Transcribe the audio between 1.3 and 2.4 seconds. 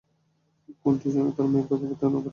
তার মায়ের কথা ভাবতে না পারে।